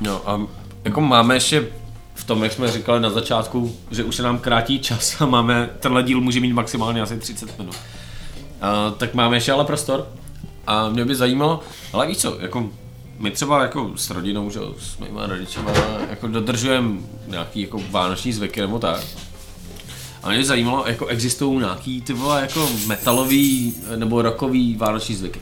No 0.00 0.20
a 0.30 0.40
jako 0.84 1.00
máme 1.00 1.36
ještě 1.36 1.68
v 2.14 2.24
tom, 2.24 2.42
jak 2.42 2.52
jsme 2.52 2.70
říkali 2.72 3.00
na 3.00 3.10
začátku, 3.10 3.76
že 3.90 4.04
už 4.04 4.16
se 4.16 4.22
nám 4.22 4.38
krátí 4.38 4.78
čas 4.78 5.20
a 5.20 5.26
máme, 5.26 5.70
tenhle 5.80 6.02
díl 6.02 6.20
může 6.20 6.40
mít 6.40 6.52
maximálně 6.52 7.02
asi 7.02 7.18
30 7.18 7.58
minut. 7.58 7.74
A, 8.60 8.90
tak 8.96 9.14
máme 9.14 9.36
ještě 9.36 9.52
ale 9.52 9.64
prostor 9.64 10.06
a 10.66 10.88
mě 10.88 11.04
by 11.04 11.14
zajímalo, 11.14 11.60
ale 11.92 12.06
víš 12.06 12.16
co, 12.18 12.36
jako 12.40 12.68
my 13.18 13.30
třeba 13.30 13.62
jako 13.62 13.90
s 13.96 14.10
rodinou, 14.10 14.50
že, 14.50 14.60
s 14.78 14.98
mýma 14.98 15.26
rodičema, 15.26 15.70
jako 16.10 16.28
dodržujeme 16.28 16.90
nějaký 17.26 17.60
jako 17.60 17.80
vánoční 17.90 18.32
zvyky 18.32 18.60
nebo 18.60 18.78
tak. 18.78 19.00
A 20.24 20.30
mě 20.30 20.44
zajímalo, 20.44 20.84
jako 20.86 21.06
existují 21.06 21.58
nějaký 21.58 22.00
ty 22.02 22.12
vole 22.12 22.40
jako 22.40 22.68
metalový 22.86 23.74
nebo 23.96 24.22
rockový 24.22 24.76
vánoční 24.76 25.14
zvyky. 25.14 25.40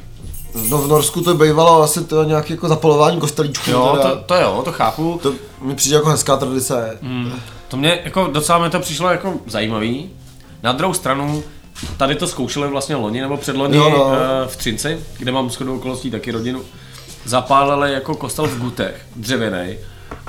No 0.69 0.79
v 0.79 0.89
Norsku 0.89 1.21
to 1.21 1.35
bývalo 1.35 1.83
asi 1.83 2.05
to 2.05 2.25
nějaké 2.25 2.55
jako 2.55 2.69
zapalování 2.69 3.21
kostelíčků. 3.21 3.71
Jo, 3.71 3.97
teda. 3.97 4.15
to, 4.15 4.23
to 4.23 4.35
jo, 4.35 4.62
to 4.65 4.73
chápu. 4.73 5.21
to 5.23 5.35
mi 5.61 5.75
přijde 5.75 5.97
jako 5.97 6.09
hezká 6.09 6.37
tradice. 6.37 6.99
Hmm. 7.03 7.33
To 7.69 7.77
mě 7.77 8.01
jako 8.05 8.27
docela 8.33 8.59
mi 8.59 8.71
to 8.71 8.81
přišlo 8.81 9.11
jako 9.11 9.35
zajímavý. 9.47 10.11
Na 10.62 10.73
druhou 10.73 10.95
stranu, 10.95 11.43
tady 11.97 12.15
to 12.15 12.27
zkoušeli 12.27 12.69
vlastně 12.69 12.97
loni 12.97 13.21
nebo 13.21 13.37
předloni 13.37 13.77
Jo, 13.77 13.91
no, 13.91 14.05
uh, 14.05 14.12
v 14.47 14.57
Třinci, 14.57 15.01
kde 15.19 15.33
mám 15.33 15.51
shodou 15.51 15.77
okolností 15.77 16.11
taky 16.11 16.31
rodinu. 16.31 16.62
Zapálili 17.25 17.93
jako 17.93 18.15
kostel 18.15 18.47
v 18.47 18.59
Gutech, 18.59 19.07
dřevěný. 19.17 19.77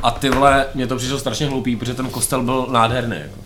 A 0.04 0.12
ty 0.12 0.30
vole, 0.30 0.66
mě 0.74 0.88
to 0.88 0.96
přišlo 0.96 1.20
strašně 1.20 1.48
hloupý, 1.48 1.76
protože 1.76 1.94
ten 1.94 2.10
kostel 2.10 2.44
byl 2.44 2.68
nádherný. 2.72 3.18
Jako. 3.18 3.40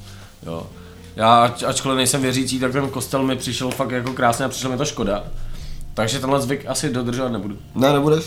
Jo. 0.46 0.68
Já, 1.18 1.44
ač, 1.44 1.64
ačkoliv 1.64 1.98
nejsem 1.98 2.22
věřící, 2.22 2.60
tak 2.60 2.72
ten 2.72 2.90
kostel 2.90 3.24
mi 3.24 3.36
přišel 3.36 3.72
fakt 3.72 3.92
jako 3.92 4.14
krásný 4.14 4.46
a 4.46 4.50
přišlo 4.50 4.70
mi 4.70 4.78
to 4.78 4.86
škoda. 4.86 5.24
Takže 5.94 6.20
tenhle 6.20 6.42
zvyk 6.42 6.66
asi 6.68 6.90
dodržovat 6.90 7.30
nebudu. 7.32 7.58
Ne, 7.76 7.94
nebudeš? 7.94 8.24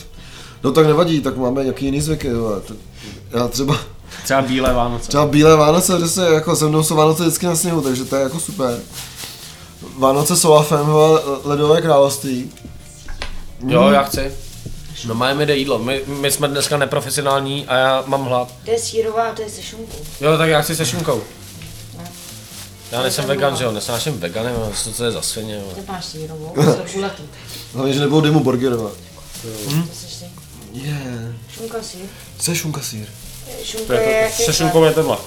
No 0.63 0.71
tak 0.71 0.87
nevadí, 0.87 1.21
tak 1.21 1.37
máme 1.37 1.63
jaký 1.65 1.85
jiný. 1.85 2.01
To- 2.67 2.73
Já 3.37 3.47
třeba, 3.47 3.77
Třeba 4.23 4.41
bílé 4.41 4.73
Vánoce. 4.73 5.07
třeba 5.07 5.25
bílé 5.25 5.55
Vánoce, 5.55 5.99
že 5.99 6.07
se 6.07 6.33
jako 6.33 6.55
se 6.55 6.65
mnou 6.67 6.83
jsou 6.83 6.95
Vánoce 6.95 7.23
vždycky 7.23 7.45
na 7.45 7.55
sněhu, 7.55 7.81
takže 7.81 8.05
to 8.05 8.15
je 8.15 8.23
jako 8.23 8.39
super. 8.39 8.79
Vánoce 9.97 10.35
s 10.35 10.45
Olafem, 10.45 10.85
ledové 11.43 11.81
království. 11.81 12.51
Jo, 13.67 13.89
já 13.89 14.03
chci. 14.03 14.31
No 15.07 15.15
máme 15.15 15.45
jde 15.45 15.55
jídlo. 15.57 15.79
My, 15.79 16.01
my 16.07 16.31
jsme 16.31 16.47
dneska 16.47 16.77
neprofesionální 16.77 17.67
a 17.67 17.75
já 17.75 18.03
mám 18.07 18.25
hlad. 18.25 18.53
To 18.65 18.71
je 18.71 18.79
sírová 18.79 19.23
a 19.23 19.33
to 19.33 19.41
je 19.41 19.49
se 19.49 19.61
šunkou. 19.61 19.97
Jo, 20.21 20.37
tak 20.37 20.49
já 20.49 20.61
chci 20.61 20.75
se 20.75 20.85
šunkou. 20.85 21.21
Já 22.91 23.01
nejsem 23.01 23.25
vegan, 23.25 23.57
že 23.57 23.63
jo, 23.63 23.71
nesnáším 23.71 24.19
vegany, 24.19 24.49
ale 24.49 24.71
co 24.83 24.91
to 24.91 25.03
je 25.03 25.11
za 25.11 25.21
svině, 25.21 25.55
jo. 25.55 25.71
Ty 25.75 25.81
máš 25.91 26.05
sírovou, 26.11 26.51
to 26.55 26.61
je 26.61 26.93
kulatý. 26.93 27.23
Hlavně, 27.73 27.93
že 27.93 27.99
nebudou 27.99 28.21
dymu 28.21 28.39
burgery, 28.43 28.75
vole. 28.75 28.91
To 29.41 29.47
seš 29.93 30.13
ty. 30.15 30.25
Je, 30.73 31.33
Šunka 31.57 31.77
sír. 31.81 32.01
co 32.39 32.51
je 32.51 32.57
šunka 32.57 32.81
sír? 32.81 33.05
Šunka 33.63 33.93
je 33.93 34.31
Se 34.35 34.53
šunkou 34.53 34.83
je 34.83 34.91
tohle. 34.93 35.17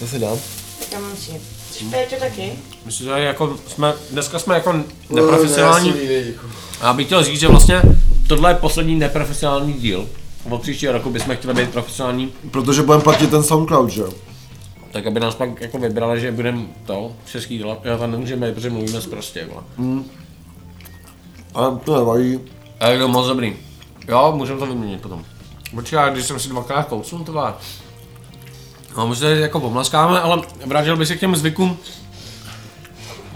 To 0.00 0.06
si 0.06 0.18
dám. 0.18 0.38
Tak 0.78 0.92
já 0.92 0.98
mám 0.98 1.16
sír. 1.16 1.40
Chceš 1.70 2.20
taky? 2.20 2.52
Myslím, 2.86 3.06
že 3.06 3.12
jako 3.12 3.58
jsme, 3.68 3.94
dneska 4.10 4.38
jsme 4.38 4.54
jako 4.54 4.84
neprofesionální. 5.10 5.94
A 6.80 6.86
já 6.86 6.92
bych 6.92 7.06
chtěl 7.06 7.24
říct, 7.24 7.40
že 7.40 7.48
vlastně 7.48 7.82
tohle 8.28 8.50
je 8.50 8.54
poslední 8.54 8.94
neprofesionální 8.98 9.72
díl. 9.72 10.08
Od 10.50 10.62
příštího 10.62 10.92
roku 10.92 11.10
bychom 11.10 11.36
chtěli 11.36 11.54
být 11.54 11.70
profesionální, 11.70 12.32
Protože 12.50 12.82
budeme 12.82 13.04
platit 13.04 13.30
ten 13.30 13.42
Soundcloud, 13.42 13.90
že 13.90 14.00
jo? 14.00 14.12
Tak 14.90 15.06
aby 15.06 15.20
nás 15.20 15.34
pak 15.34 15.60
jako 15.60 15.78
vybrali, 15.78 16.20
že 16.20 16.32
budeme 16.32 16.62
to 16.86 17.12
český 17.26 17.58
dělat. 17.58 17.78
Já 17.84 17.98
tam 17.98 18.10
nemůžeme, 18.10 18.52
protože 18.52 18.70
mluvíme 18.70 19.00
prostě, 19.00 19.46
vole. 19.46 19.62
Ale 21.54 21.78
to 21.84 21.96
nevadí. 21.96 22.38
A 22.80 22.88
je 22.88 22.98
to 22.98 23.08
moc 23.08 23.26
dobrý. 23.26 23.56
Jo, 24.08 24.32
můžeme 24.36 24.58
to 24.58 24.66
vyměnit 24.66 25.02
potom. 25.02 25.24
Počkej, 25.74 25.98
když 26.12 26.24
jsem 26.24 26.40
si 26.40 26.48
dvakrát 26.48 26.88
kousnul, 26.88 27.24
to 27.24 27.32
má. 27.32 27.58
No, 28.96 29.06
možná 29.06 29.28
jako 29.28 29.60
pomlaskáme, 29.60 30.20
ale 30.20 30.42
vrátil 30.66 30.96
bych 30.96 31.08
se 31.08 31.16
k 31.16 31.20
těm 31.20 31.36
zvykům. 31.36 31.78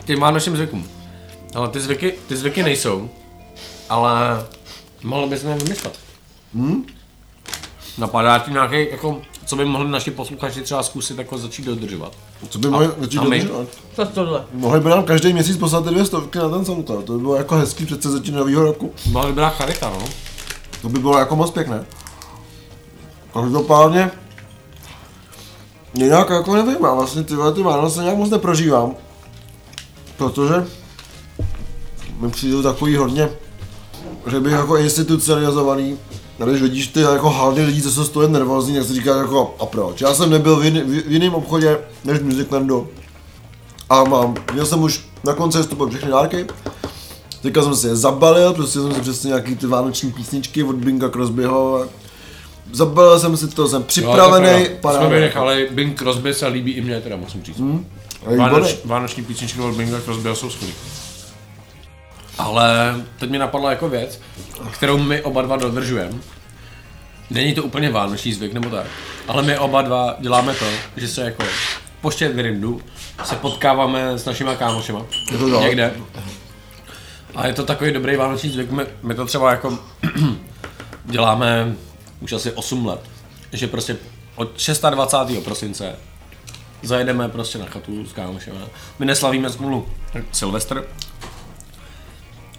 K 0.01 0.05
těm 0.05 0.21
vánočním 0.21 0.57
zvykům. 0.57 0.89
Ale 1.55 1.69
ty 1.69 1.81
zvyky, 1.81 2.15
ty 2.29 2.37
zvyky 2.37 2.63
nejsou, 2.63 3.11
ale 3.89 4.47
mohli 5.03 5.29
bychom 5.29 5.51
je 5.51 5.57
vymyslet. 5.57 5.99
Hmm? 6.55 6.87
Napadá 7.99 8.39
ti 8.39 8.51
nějaký, 8.51 8.91
jako, 8.91 9.23
co 9.55 9.59
by 9.59 9.65
mohli 9.65 9.91
naši 9.91 10.11
posluchači 10.11 10.63
třeba 10.63 10.83
zkusit 10.83 11.19
jako 11.19 11.39
začít 11.39 11.65
dodržovat. 11.65 12.13
Co 12.49 12.59
by 12.59 12.71
mohli 12.71 12.89
začít 12.99 13.19
a 13.19 13.25
my? 13.25 13.39
dodržovat? 13.39 13.69
Co 13.97 14.07
tohle? 14.07 14.45
Mohli 14.53 14.81
by 14.81 14.91
nám 14.91 15.05
každý 15.05 15.33
měsíc 15.33 15.57
poslat 15.57 15.85
ty 15.85 15.91
dvě 15.91 16.05
stovky 16.05 16.39
na 16.39 16.49
ten 16.49 16.65
Soundcloud, 16.65 17.05
to 17.05 17.13
by 17.13 17.19
bylo 17.19 17.37
jako 17.37 17.57
hezký 17.57 17.87
přece 17.87 18.11
začít 18.11 18.33
nového 18.33 18.63
roku. 18.63 18.93
Mohla 19.07 19.29
by 19.29 19.33
byla 19.35 19.51
charita, 19.51 19.91
no. 19.91 20.05
To 20.83 20.89
by 20.89 20.99
bylo 20.99 21.19
jako 21.19 21.37
moc 21.37 21.51
pěkné. 21.51 21.85
Každopádně, 23.35 24.11
jinak 25.95 26.31
jako 26.31 26.55
nevím, 26.55 26.85
já 26.85 26.95
vlastně 26.95 27.23
tyhle 27.23 27.53
ty 27.53 27.63
Vánoce 27.63 28.03
nějak 28.03 28.17
moc 28.17 28.31
neprožívám. 28.31 28.95
Protože 30.17 30.67
mi 32.21 32.31
přijdou 32.31 32.63
takový 32.63 32.97
hodně, 32.97 33.31
že 34.31 34.41
bych 34.41 34.53
jako 34.53 34.77
institucionalizovaný, 34.77 35.99
a 36.41 36.45
když 36.45 36.63
vidíš 36.63 36.87
ty 36.87 37.01
jako 37.01 37.31
haldy 37.31 37.65
lidí, 37.65 37.83
co 37.83 37.91
jsou 37.91 38.05
z 38.05 38.09
toho 38.09 38.29
nervózní, 38.29 38.75
tak 38.75 38.85
si 38.85 38.95
říkáš 38.95 39.17
jako 39.17 39.55
a 39.61 39.67
proč? 39.67 40.01
Já 40.01 40.15
jsem 40.15 40.31
nebyl 40.31 40.57
v, 40.57 40.61
v 41.07 41.13
jiném 41.13 41.35
obchodě 41.35 41.79
než 42.05 42.21
Musiclandu 42.21 42.89
a 43.91 44.05
mám, 44.05 44.35
měl 44.53 44.67
jsem 44.67 44.83
už 44.83 45.05
na 45.25 45.35
konci 45.35 45.59
vstupu 45.63 45.89
všechny 45.89 46.11
dárky, 46.11 46.47
Teďka 47.45 47.63
jsem 47.63 47.77
si 47.77 47.87
je 47.87 47.97
zabalil, 47.97 48.53
prostě 48.53 48.81
jsem 48.81 48.95
si 48.95 49.01
přesně 49.01 49.29
nějaký 49.29 49.57
ty 49.57 49.67
vánoční 49.67 50.13
písničky 50.13 50.63
od 50.63 50.77
Binga 50.77 51.09
Crosbyho. 51.09 51.87
Zabalil 52.73 53.19
jsem 53.19 53.37
si 53.37 53.49
to, 53.49 53.69
jsem 53.69 53.83
připravený, 53.83 54.67
Jsme 54.99 55.09
vynechali, 55.09 55.69
Bing 55.73 55.99
Crosby 55.99 56.35
se 56.35 56.47
líbí 56.47 56.73
i 56.73 56.81
mně, 56.81 57.01
teda 57.01 57.17
musím 57.17 57.43
říct. 57.43 57.59
Hmm, 57.59 57.87
Vánoč, 58.39 58.77
vánoční 58.85 59.25
písničky 59.25 59.61
od 59.61 59.75
Binga 59.75 60.01
Crosbyho 60.01 60.35
jsou 60.35 60.51
skvělý. 60.51 60.75
Ale 62.39 62.95
teď 63.19 63.31
mi 63.31 63.39
napadla 63.39 63.71
jako 63.71 63.89
věc, 63.89 64.21
kterou 64.73 64.99
my 64.99 65.23
oba 65.23 65.43
dva 65.43 65.57
dodržujeme. 65.57 66.19
Není 67.31 67.55
to 67.55 67.63
úplně 67.63 67.91
vánoční 67.91 68.33
zvyk 68.33 68.53
nebo 68.53 68.71
tak, 68.71 68.87
ale 69.29 69.43
my 69.43 69.59
oba 69.59 69.83
dva 69.83 70.17
děláme 70.21 70.55
to, 70.55 70.65
že 70.97 71.09
se 71.09 71.25
jako 71.25 71.45
po 72.01 72.11
Štědrindu 72.11 72.81
se 73.25 73.35
potkáváme 73.37 74.19
s 74.19 74.25
našima 74.25 74.55
kámošema 74.55 75.03
Je 75.33 75.39
to 75.39 75.51
tak. 75.51 75.61
někde. 75.63 75.93
A 77.35 77.47
je 77.47 77.53
to 77.53 77.65
takový 77.65 77.93
dobrý 77.93 78.17
vánoční 78.17 78.51
zvyk, 78.51 78.71
my, 78.71 78.87
my 79.03 79.15
to 79.15 79.27
třeba 79.27 79.51
jako 79.51 79.79
děláme 81.05 81.75
už 82.21 82.33
asi 82.33 82.53
8 82.53 82.87
let, 82.87 83.01
že 83.53 83.67
prostě 83.67 83.97
od 84.37 84.69
26. 84.91 85.45
prosince 85.45 85.97
zajedeme 86.83 87.29
prostě 87.29 87.59
na 87.59 87.67
chatu 87.67 88.07
s 88.07 88.13
kámošem. 88.13 88.55
My 88.99 89.07
neslavíme 89.07 89.51
spolu 89.51 89.89
Silvestr, 90.33 90.85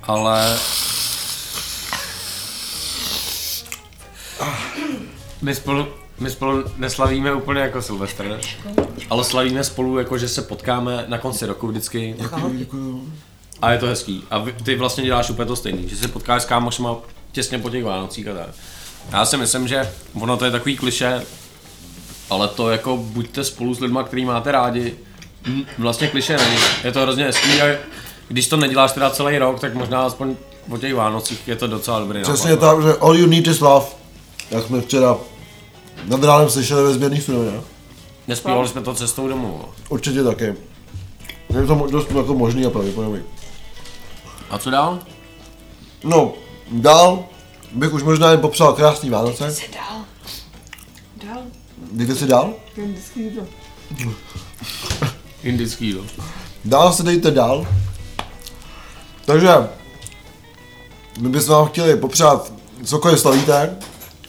ale 0.08 0.58
my 5.42 5.56
spolu, 5.56 5.88
my 6.20 6.30
spolu 6.30 6.64
neslavíme 6.78 7.34
úplně 7.34 7.62
jako 7.62 7.82
Silvestr, 7.82 8.40
ale 9.10 9.24
slavíme 9.24 9.64
spolu 9.64 9.98
jako, 9.98 10.18
že 10.18 10.28
se 10.28 10.42
potkáme 10.42 11.06
na 11.08 11.18
konci 11.18 11.46
roku 11.46 11.68
vždycky 11.68 12.16
a 13.62 13.72
je 13.72 13.78
to 13.78 13.86
hezký. 13.88 14.24
A 14.32 14.38
vy- 14.38 14.54
ty 14.64 14.76
vlastně 14.76 15.04
děláš 15.04 15.30
úplně 15.30 15.48
to 15.48 15.56
stejný, 15.56 15.90
že 15.90 15.96
se 15.96 16.08
potkáš 16.08 16.42
s 16.42 16.46
kámošema 16.46 16.96
těsně 17.32 17.60
po 17.60 17.70
těch 17.70 17.84
Vánocích 17.84 18.28
a 18.28 18.34
tak. 18.34 18.50
Já 19.12 19.26
si 19.26 19.38
myslím, 19.38 19.68
že 19.68 19.92
ono 20.14 20.38
to 20.38 20.46
je 20.46 20.52
takový 20.52 20.78
kliše, 20.78 21.22
ale 22.30 22.48
to 22.48 22.70
jako 22.70 22.98
buďte 22.98 23.44
spolu 23.44 23.74
s 23.74 23.80
lidma, 23.80 24.04
který 24.04 24.26
máte 24.26 24.52
rádi, 24.52 24.96
vlastně 25.78 26.08
kliše 26.08 26.38
není. 26.38 26.58
Je 26.84 26.92
to 26.92 27.02
hrozně 27.02 27.24
hezký 27.24 27.62
a 27.62 27.66
když 28.28 28.48
to 28.48 28.58
neděláš 28.58 28.92
teda 28.92 29.10
celý 29.10 29.38
rok, 29.38 29.60
tak 29.60 29.74
možná 29.76 30.06
aspoň 30.06 30.36
po 30.70 30.78
těch 30.78 30.96
Vánocích 30.96 31.48
je 31.48 31.56
to 31.56 31.68
docela 31.68 32.00
dobrý 32.00 32.22
Přesně 32.22 32.52
nápad. 32.52 32.76
tak, 32.76 32.84
že 32.84 32.94
all 32.94 33.16
you 33.16 33.28
need 33.28 33.48
is 33.48 33.60
love. 33.60 33.86
Jak 34.52 34.66
jsme 34.66 34.82
včera 34.82 35.18
nad 36.06 36.24
ránem 36.24 36.50
slyšeli 36.50 36.84
ve 36.84 36.94
sběrných 36.94 37.24
surovinách. 37.24 37.64
Nespívali 38.28 38.68
jsme 38.68 38.82
to 38.82 38.94
cestou 38.94 39.28
domů. 39.28 39.60
no. 39.62 39.70
Určitě 39.90 40.24
taky. 40.24 40.56
Je 41.60 41.66
to 41.68 41.88
dost 41.92 42.12
jako 42.12 42.34
možný 42.34 42.66
a 42.66 42.70
pravděpodobný. 42.70 43.22
A 44.50 44.58
co 44.58 44.70
dál? 44.70 45.00
No, 46.04 46.34
dál 46.72 47.26
bych 47.72 47.94
už 47.94 48.04
možná 48.04 48.32
jen 48.32 48.40
popřál 48.40 48.74
krásný 48.74 49.10
Vánoce. 49.10 49.52
Se 49.52 49.62
dál. 49.74 50.02
Dál. 51.26 51.44
Dejte 51.92 52.16
si 52.16 52.26
dál? 52.28 52.54
Indický 52.78 53.20
jídlo. 53.20 53.44
Indický 55.44 55.86
jídlo. 55.86 56.04
Dál 56.66 56.94
se 56.94 57.04
dejte 57.04 57.32
dál. 57.32 57.68
Takže 59.26 59.50
my 61.20 61.30
bychom 61.30 61.56
vám 61.56 61.68
chtěli 61.68 61.98
popřát 61.98 62.52
cokoliv 62.86 63.20
slavíte. 63.20 63.78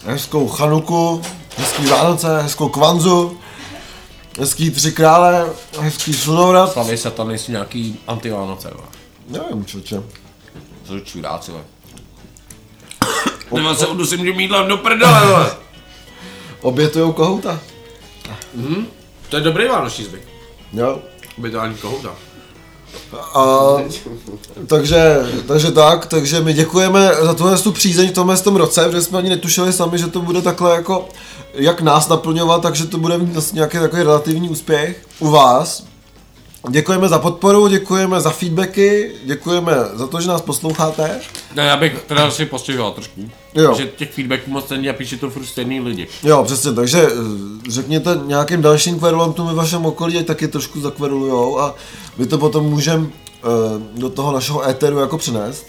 Hezkou 0.04 0.48
chanuku, 0.48 1.22
hezký 1.56 1.86
Vánoce, 1.86 2.42
hezkou 2.42 2.68
kvanzu, 2.68 3.38
hezký 4.38 4.70
tři 4.70 4.92
krále, 4.92 5.46
hezký 5.80 6.12
slunovrat. 6.14 6.72
Slaví 6.72 6.96
se 6.96 7.10
tam 7.10 7.28
nejsou 7.28 7.52
nějaký 7.52 8.00
antivánoce, 8.06 8.70
vole. 8.74 8.88
Nevím, 9.28 9.64
člověče. 9.66 10.02
Co 10.84 11.00
čuráci, 11.00 11.50
vole. 11.50 11.64
Nemá 13.52 13.74
se 13.74 13.86
udusím 13.86 14.18
tím 14.18 14.40
jídlem 14.40 14.68
do 14.68 14.76
prdele, 14.76 15.26
vole. 15.26 15.50
Obětujou 16.60 17.12
kohouta. 17.12 17.60
To 19.28 19.36
je 19.36 19.42
dobrý 19.42 19.68
vánoční 19.68 20.04
zvyk. 20.04 20.22
Jo. 20.72 20.98
Obětování 21.38 21.74
kohouta. 21.74 22.14
A, 23.34 23.76
takže, 24.66 25.26
takže 25.46 25.70
tak, 25.70 26.06
takže 26.06 26.40
my 26.40 26.52
děkujeme 26.52 27.10
za 27.22 27.34
tuhle 27.34 27.58
tu 27.58 27.72
přízeň 27.72 28.08
v 28.08 28.14
tomhle 28.14 28.36
tom 28.36 28.56
roce, 28.56 28.84
protože 28.84 29.02
jsme 29.02 29.18
ani 29.18 29.28
netušili 29.28 29.72
sami, 29.72 29.98
že 29.98 30.06
to 30.06 30.20
bude 30.20 30.42
takhle 30.42 30.74
jako, 30.74 31.08
jak 31.54 31.80
nás 31.80 32.08
naplňovat, 32.08 32.62
takže 32.62 32.86
to 32.86 32.98
bude 32.98 33.18
mít 33.18 33.32
vlastně 33.32 33.56
nějaký 33.56 33.78
takový 33.78 34.02
relativní 34.02 34.48
úspěch 34.48 35.06
u 35.18 35.30
vás. 35.30 35.84
Děkujeme 36.70 37.08
za 37.08 37.18
podporu, 37.18 37.68
děkujeme 37.68 38.20
za 38.20 38.30
feedbacky, 38.30 39.12
děkujeme 39.24 39.72
za 39.94 40.06
to, 40.06 40.20
že 40.20 40.28
nás 40.28 40.40
posloucháte. 40.40 41.20
Ne, 41.54 41.64
já 41.64 41.76
bych 41.76 42.02
teda 42.02 42.30
si 42.30 42.46
postihoval 42.46 42.92
trošku. 42.92 43.30
Jo. 43.54 43.74
Že 43.74 43.86
těch 43.86 44.12
feedbacků 44.12 44.50
moc 44.50 44.68
není 44.68 44.90
a 44.90 44.92
píše 44.92 45.16
to 45.16 45.30
furt 45.30 45.44
stejný 45.44 45.80
lidi. 45.80 46.08
Jo, 46.22 46.44
přesně, 46.44 46.72
takže 46.72 47.02
eh, 47.02 47.70
řekněte 47.70 48.20
nějakým 48.24 48.62
dalším 48.62 48.98
kverulantům 48.98 49.46
ve 49.46 49.54
vašem 49.54 49.86
okolí, 49.86 50.18
ať 50.18 50.26
taky 50.26 50.48
trošku 50.48 50.80
zakverulujou 50.80 51.58
a 51.58 51.74
my 52.16 52.26
to 52.26 52.38
potom 52.38 52.64
můžeme 52.64 53.06
do 53.94 54.10
toho 54.10 54.32
našeho 54.32 54.68
éteru 54.68 54.98
jako 54.98 55.18
přinést. 55.18 55.66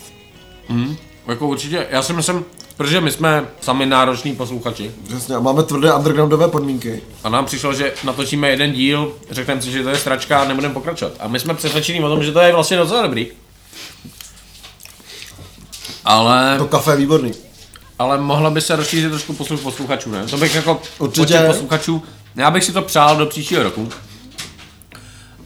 Jako 1.27 1.47
určitě, 1.47 1.87
já 1.89 2.01
si 2.01 2.13
myslím, 2.13 2.45
protože 2.77 3.01
my 3.01 3.11
jsme 3.11 3.45
sami 3.61 3.85
nároční 3.85 4.35
posluchači 4.35 4.91
Přesně, 5.07 5.35
a 5.35 5.39
máme 5.39 5.63
tvrdé 5.63 5.93
undergroundové 5.93 6.47
podmínky. 6.47 7.01
a 7.23 7.29
nám 7.29 7.45
přišlo, 7.45 7.73
že 7.73 7.93
natočíme 8.03 8.49
jeden 8.49 8.71
díl, 8.73 9.13
řekneme 9.31 9.61
si, 9.61 9.71
že 9.71 9.83
to 9.83 9.89
je 9.89 9.97
stračka 9.97 10.39
a 10.41 10.47
nebudeme 10.47 10.73
pokračovat. 10.73 11.13
A 11.19 11.27
my 11.27 11.39
jsme 11.39 11.53
přesvědčení 11.53 12.03
o 12.03 12.09
tom, 12.09 12.23
že 12.23 12.31
to 12.31 12.39
je 12.39 12.53
vlastně 12.53 12.77
docela 12.77 13.01
dobrý. 13.01 13.27
Ale, 16.05 16.55
To 16.57 16.65
kafe 16.67 16.91
je 16.91 16.97
výborný. 16.97 17.31
ale 17.99 18.17
mohlo 18.17 18.51
by 18.51 18.61
se 18.61 18.75
rozšířit 18.75 19.09
trošku 19.09 19.33
posluch 19.33 19.59
posluchačů, 19.61 20.11
ne? 20.11 20.25
To 20.27 20.37
bych 20.37 20.55
jako 20.55 20.81
Určitě. 20.99 21.21
počet 21.21 21.47
posluchačů, 21.47 22.03
já 22.35 22.51
bych 22.51 22.63
si 22.63 22.71
to 22.71 22.81
přál 22.81 23.15
do 23.17 23.25
příštího 23.25 23.63
roku. 23.63 23.89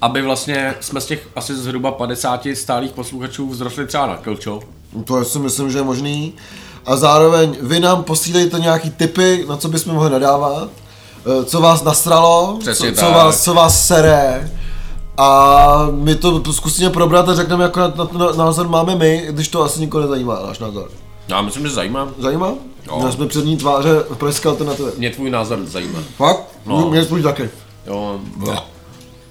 Aby 0.02 0.22
vlastně 0.22 0.76
jsme 0.80 1.02
z 1.02 1.06
těch 1.06 1.28
asi 1.36 1.56
zhruba 1.56 1.92
50 1.92 2.48
stálých 2.54 2.92
posluchačů 2.92 3.50
vzrostli 3.52 3.88
třeba 3.88 4.06
na 4.08 4.18
Kilčo. 4.18 4.60
To 5.06 5.26
si 5.26 5.40
myslím, 5.40 5.72
že 5.72 5.78
je 5.78 5.84
možný. 5.84 6.34
A 6.86 6.96
zároveň 6.96 7.58
vy 7.62 7.80
nám 7.80 8.04
posílejte 8.04 8.60
nějaký 8.60 8.90
tipy, 8.90 9.46
na 9.50 9.58
co 9.58 9.70
bychom 9.70 9.94
mohli 9.94 10.10
nadávat, 10.10 10.70
eh, 11.42 11.46
co 11.46 11.62
vás 11.62 11.84
nasralo, 11.84 12.58
Přesně 12.60 12.92
co, 12.92 13.00
co, 13.06 13.12
vás, 13.12 13.44
co 13.44 13.54
vás 13.54 13.88
sere. 13.88 14.52
A 15.18 15.88
my 15.92 16.16
to 16.16 16.54
zkusíme 16.54 16.90
probrat 16.90 17.30
a 17.30 17.36
řekneme, 17.36 17.64
jak 17.64 17.78
na, 17.78 17.94
na 18.18 18.32
názor 18.32 18.68
máme 18.68 18.96
my, 18.96 19.28
když 19.30 19.48
to 19.48 19.64
asi 19.64 19.80
nikoho 19.80 20.02
nezajímá, 20.02 20.40
náš 20.48 20.60
názor. 20.60 20.90
Já 21.28 21.42
myslím, 21.42 21.68
že 21.68 21.74
zajímá. 21.74 22.08
Zajímá? 22.20 22.54
Jo. 22.88 23.00
No. 23.04 23.12
jsme 23.12 23.28
přední 23.28 23.58
tváře 23.58 24.04
v 24.10 24.18
pražské 24.18 24.50
alternativě. 24.50 24.92
Mě 24.98 25.10
tvůj 25.10 25.30
názor 25.30 25.60
zajímá. 25.66 26.00
Fakt? 26.18 26.44
No. 26.66 26.82
No. 26.82 26.90
Mě 26.90 27.04
spíš 27.04 27.24
taky. 27.24 27.50
Jo. 27.88 28.20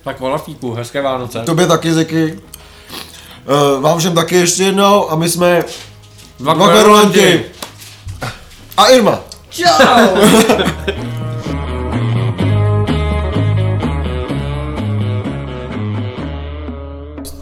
Tak 0.05 0.21
volafíku, 0.21 0.73
hezké 0.73 1.03
Vánoce. 1.03 1.43
Tobě 1.47 1.67
taky, 1.67 1.95
Ziky. 1.95 2.41
Uh, 3.75 3.83
vám 3.83 3.99
všem 3.99 4.15
taky 4.15 4.37
ještě 4.37 4.63
jednou 4.63 5.11
a 5.11 5.17
my 5.17 5.29
jsme 5.29 5.65
Dva 6.41 6.55
dva 6.55 6.69
kverulanti. 6.69 7.45
A 8.77 8.87
Irma. 8.87 9.21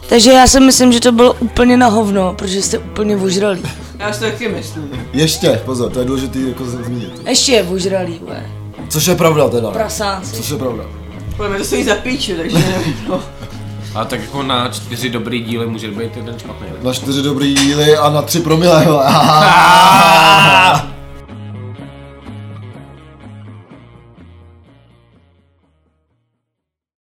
Takže 0.09 0.31
já 0.31 0.47
si 0.47 0.59
myslím, 0.59 0.91
že 0.91 0.99
to 0.99 1.11
bylo 1.11 1.33
úplně 1.33 1.77
na 1.77 1.87
hovno, 1.87 2.33
protože 2.33 2.61
jste 2.61 2.77
úplně 2.77 3.17
ožralí. 3.17 3.61
Já 3.99 4.13
si 4.13 4.19
taky 4.19 4.49
myslím. 4.49 5.07
Ještě, 5.13 5.61
pozor, 5.65 5.91
to 5.91 5.99
je 5.99 6.05
důležitý 6.05 6.49
jako 6.49 6.65
zmínit. 6.65 7.21
Ještě 7.27 7.51
je 7.51 7.63
ožralí. 7.63 8.21
Což 8.89 9.05
je 9.05 9.15
pravda 9.15 9.49
teda. 9.49 9.71
Prasáci. 9.71 10.35
Což 10.35 10.49
je 10.49 10.57
pravda. 10.57 10.83
Podle 11.37 11.49
mě 11.49 11.59
to 11.59 11.65
stojí 11.65 11.83
za 11.83 11.95
píči, 11.95 12.35
takže 12.35 12.57
nevím, 12.57 12.95
no. 13.07 13.23
A 13.95 14.05
tak 14.05 14.21
jako 14.21 14.43
na 14.43 14.69
čtyři 14.69 15.09
dobrý 15.09 15.41
díly 15.41 15.67
může 15.67 15.91
být 15.91 16.17
jeden 16.17 16.39
špatný. 16.39 16.67
ne? 16.67 16.73
Na 16.83 16.93
čtyři 16.93 17.21
dobrý 17.21 17.53
díly 17.53 17.97
a 17.97 18.09
na 18.09 18.21
tři 18.21 18.39
promile. 18.39 18.85